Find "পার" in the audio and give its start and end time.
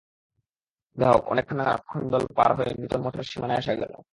2.35-2.55